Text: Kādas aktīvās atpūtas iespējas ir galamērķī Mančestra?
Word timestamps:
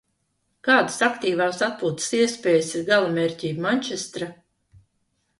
Kādas 0.67 0.95
aktīvās 1.07 1.59
atpūtas 1.67 2.07
iespējas 2.19 2.69
ir 2.79 2.85
galamērķī 2.87 3.51
Mančestra? 3.67 4.31